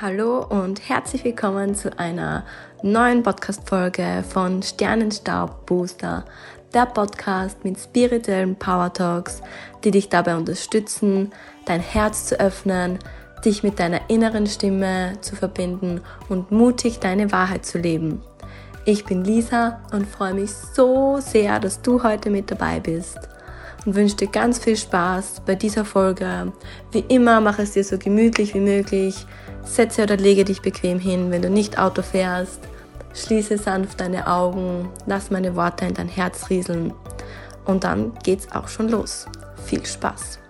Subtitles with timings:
[0.00, 2.44] Hallo und herzlich willkommen zu einer
[2.82, 6.24] neuen Podcast-Folge von Sternenstaub Booster,
[6.74, 9.40] der Podcast mit spirituellen Power Talks,
[9.84, 11.32] die dich dabei unterstützen,
[11.64, 12.98] dein Herz zu öffnen,
[13.44, 18.20] dich mit deiner inneren Stimme zu verbinden und mutig deine Wahrheit zu leben.
[18.86, 23.28] Ich bin Lisa und freue mich so sehr, dass du heute mit dabei bist
[23.84, 26.52] und wünsche dir ganz viel Spaß bei dieser Folge.
[26.92, 29.26] Wie immer, mach es dir so gemütlich wie möglich
[29.64, 32.60] Setze oder lege dich bequem hin, wenn du nicht Auto fährst.
[33.14, 36.92] Schließe sanft deine Augen, lass meine Worte in dein Herz rieseln
[37.64, 39.26] und dann geht's auch schon los.
[39.64, 40.40] Viel Spaß!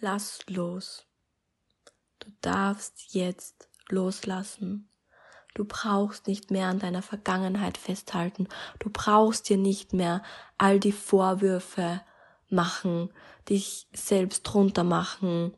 [0.00, 1.06] Lass los.
[2.18, 4.93] Du darfst jetzt loslassen.
[5.54, 8.48] Du brauchst nicht mehr an deiner Vergangenheit festhalten.
[8.80, 10.22] Du brauchst dir nicht mehr
[10.58, 12.00] all die Vorwürfe
[12.50, 13.10] machen,
[13.48, 15.54] dich selbst drunter machen,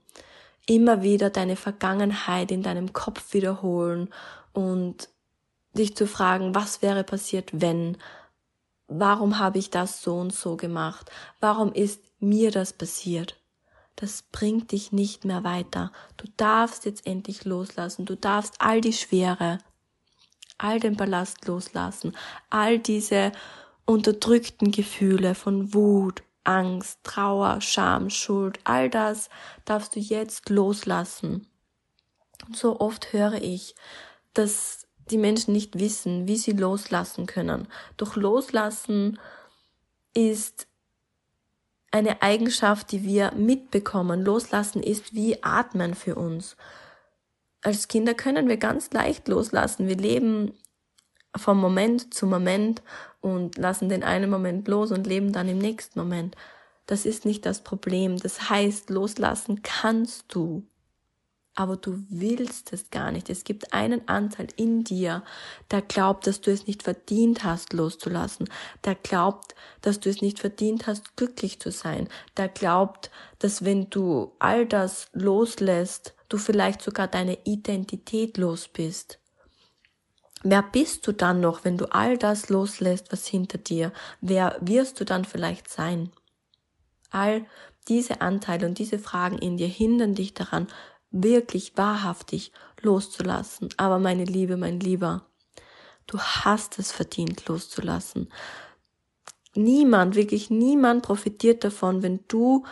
[0.67, 4.11] immer wieder deine Vergangenheit in deinem Kopf wiederholen
[4.53, 5.09] und
[5.73, 7.97] dich zu fragen, was wäre passiert, wenn?
[8.89, 11.11] Warum habe ich das so und so gemacht?
[11.41, 13.37] Warum ist mir das passiert?
[13.97, 15.91] Das bringt dich nicht mehr weiter.
[16.19, 18.05] Du darfst jetzt endlich loslassen.
[18.05, 19.59] Du darfst all die Schwere,
[20.59, 22.17] all den Ballast loslassen,
[22.51, 23.33] all diese
[23.85, 29.29] unterdrückten Gefühle von Wut, Angst, Trauer, Scham, Schuld, all das
[29.65, 31.47] darfst du jetzt loslassen.
[32.47, 33.75] Und so oft höre ich,
[34.35, 37.69] dass die Menschen nicht wissen, wie sie loslassen können.
[37.97, 39.19] Doch loslassen
[40.15, 40.67] ist
[41.91, 44.25] eine Eigenschaft, die wir mitbekommen.
[44.25, 46.57] Loslassen ist wie Atmen für uns
[47.63, 49.89] als Kinder können wir ganz leicht loslassen.
[49.89, 50.53] Wir leben
[51.37, 52.83] vom Moment zu Moment
[53.21, 56.37] und lassen den einen Moment los und leben dann im nächsten Moment.
[56.87, 58.19] Das ist nicht das Problem.
[58.19, 60.65] Das heißt, loslassen kannst du.
[61.57, 63.31] Aber du willst es gar nicht.
[63.31, 65.25] Es gibt einen Anteil in dir,
[65.71, 68.49] der glaubt, dass du es nicht verdient hast, loszulassen.
[68.85, 72.09] Der glaubt, dass du es nicht verdient hast, glücklich zu sein.
[72.37, 79.19] Der glaubt, dass wenn du all das loslässt, du vielleicht sogar deine Identität los bist.
[80.43, 83.93] Wer bist du dann noch, wenn du all das loslässt, was hinter dir?
[84.21, 86.13] Wer wirst du dann vielleicht sein?
[87.11, 87.47] All
[87.89, 90.69] diese Anteile und diese Fragen in dir hindern dich daran,
[91.23, 93.69] wirklich wahrhaftig loszulassen.
[93.77, 95.27] Aber meine Liebe, mein Lieber,
[96.07, 98.29] du hast es verdient loszulassen.
[99.55, 102.65] Niemand, wirklich niemand profitiert davon, wenn du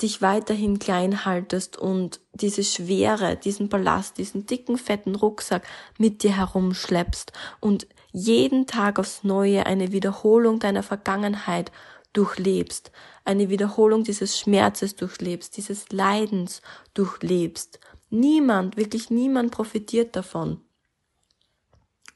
[0.00, 5.66] dich weiterhin klein haltest und diese Schwere, diesen Ballast, diesen dicken, fetten Rucksack
[5.98, 11.72] mit dir herumschleppst und jeden Tag aufs Neue eine Wiederholung deiner Vergangenheit
[12.12, 12.92] durchlebst,
[13.24, 16.62] eine Wiederholung dieses Schmerzes durchlebst, dieses Leidens
[16.94, 17.80] durchlebst.
[18.10, 20.60] Niemand, wirklich niemand profitiert davon.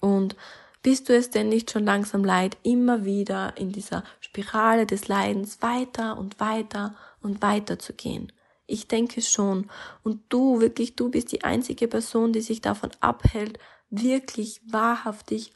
[0.00, 0.36] Und
[0.82, 5.60] bist du es denn nicht schon langsam leid, immer wieder in dieser Spirale des Leidens
[5.62, 8.30] weiter und weiter und weiter zu gehen.
[8.66, 9.70] Ich denke schon.
[10.02, 13.58] Und du, wirklich, du bist die einzige Person, die sich davon abhält,
[13.90, 15.52] wirklich wahrhaftig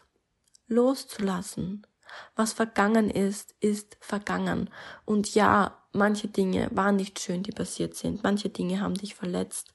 [0.66, 1.86] loszulassen.
[2.36, 4.70] Was vergangen ist, ist vergangen.
[5.04, 8.22] Und ja, manche Dinge waren nicht schön, die passiert sind.
[8.22, 9.72] Manche Dinge haben dich verletzt.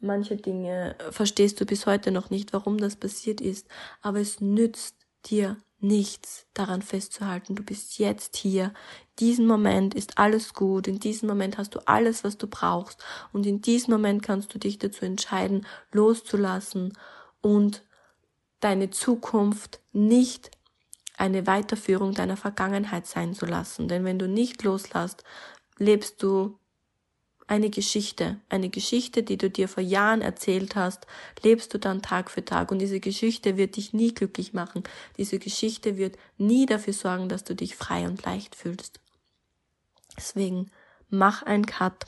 [0.00, 3.68] Manche Dinge verstehst du bis heute noch nicht, warum das passiert ist.
[4.00, 4.96] Aber es nützt
[5.26, 7.56] dir nichts daran festzuhalten.
[7.56, 8.72] Du bist jetzt hier.
[9.18, 10.86] Diesen Moment ist alles gut.
[10.86, 13.02] In diesem Moment hast du alles, was du brauchst.
[13.32, 16.96] Und in diesem Moment kannst du dich dazu entscheiden, loszulassen
[17.40, 17.84] und
[18.60, 20.50] deine Zukunft nicht
[21.16, 23.88] eine Weiterführung deiner Vergangenheit sein zu lassen.
[23.88, 25.24] Denn wenn du nicht loslässt,
[25.78, 26.58] lebst du
[27.46, 31.06] eine Geschichte, eine Geschichte, die du dir vor Jahren erzählt hast,
[31.42, 34.84] lebst du dann Tag für Tag und diese Geschichte wird dich nie glücklich machen.
[35.18, 39.00] Diese Geschichte wird nie dafür sorgen, dass du dich frei und leicht fühlst.
[40.16, 40.70] Deswegen
[41.10, 42.06] mach ein Cut,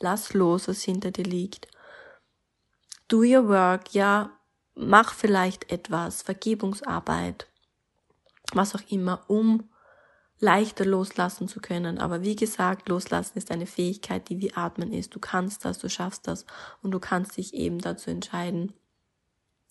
[0.00, 1.68] lass los, was hinter dir liegt.
[3.06, 4.36] Do your work, ja,
[4.74, 7.46] mach vielleicht etwas, Vergebungsarbeit,
[8.54, 9.68] was auch immer, um
[10.40, 11.98] leichter loslassen zu können.
[11.98, 15.14] Aber wie gesagt, loslassen ist eine Fähigkeit, die wie Atmen ist.
[15.14, 16.44] Du kannst das, du schaffst das
[16.82, 18.72] und du kannst dich eben dazu entscheiden,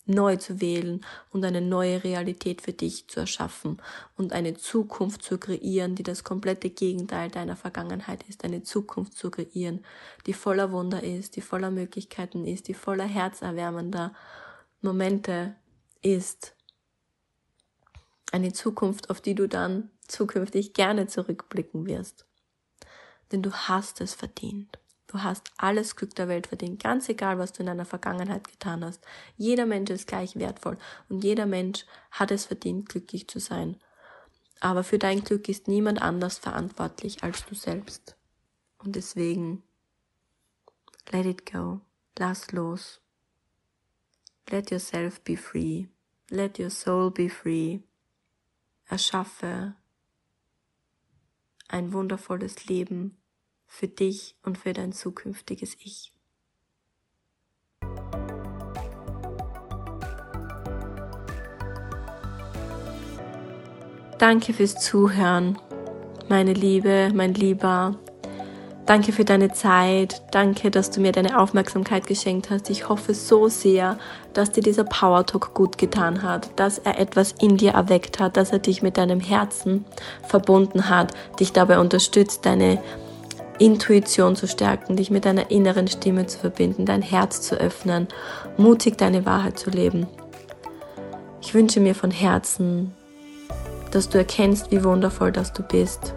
[0.06, 3.80] neu zu wählen und eine neue Realität für dich zu erschaffen
[4.16, 9.30] und eine Zukunft zu kreieren, die das komplette Gegenteil deiner Vergangenheit ist, eine Zukunft zu
[9.30, 9.84] kreieren,
[10.26, 14.12] die voller Wunder ist, die voller Möglichkeiten ist, die voller herzerwärmender
[14.82, 15.54] Momente
[16.02, 16.54] ist,
[18.34, 22.26] Eine Zukunft, auf die du dann zukünftig gerne zurückblicken wirst.
[23.30, 24.76] Denn du hast es verdient.
[25.06, 28.84] Du hast alles Glück der Welt verdient, ganz egal, was du in deiner Vergangenheit getan
[28.84, 29.00] hast.
[29.36, 30.76] Jeder Mensch ist gleich wertvoll
[31.08, 33.76] und jeder Mensch hat es verdient, glücklich zu sein.
[34.58, 38.16] Aber für dein Glück ist niemand anders verantwortlich als du selbst.
[38.78, 39.62] Und deswegen,
[41.12, 41.82] let it go.
[42.18, 43.00] Lass los.
[44.50, 45.86] Let yourself be free.
[46.30, 47.78] Let your soul be free.
[48.86, 49.74] Erschaffe
[51.68, 53.16] ein wundervolles Leben
[53.66, 56.12] für dich und für dein zukünftiges Ich.
[64.18, 65.58] Danke fürs Zuhören,
[66.28, 67.98] meine Liebe, mein Lieber.
[68.86, 70.22] Danke für deine Zeit.
[70.30, 72.68] Danke, dass du mir deine Aufmerksamkeit geschenkt hast.
[72.68, 73.98] Ich hoffe so sehr,
[74.34, 78.36] dass dir dieser Power Talk gut getan hat, dass er etwas in dir erweckt hat,
[78.36, 79.86] dass er dich mit deinem Herzen
[80.28, 82.78] verbunden hat, dich dabei unterstützt, deine
[83.58, 88.08] Intuition zu stärken, dich mit deiner inneren Stimme zu verbinden, dein Herz zu öffnen,
[88.58, 90.06] mutig deine Wahrheit zu leben.
[91.40, 92.92] Ich wünsche mir von Herzen,
[93.92, 96.12] dass du erkennst, wie wundervoll dass du bist.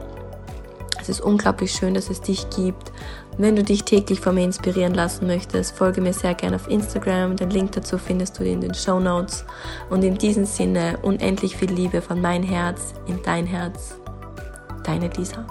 [1.07, 2.91] Es ist unglaublich schön, dass es dich gibt.
[3.37, 7.37] Wenn du dich täglich von mir inspirieren lassen möchtest, folge mir sehr gerne auf Instagram.
[7.37, 9.45] Den Link dazu findest du in den Show Notes.
[9.89, 13.95] Und in diesem Sinne unendlich viel Liebe von mein Herz in dein Herz.
[14.83, 15.45] Deine Lisa.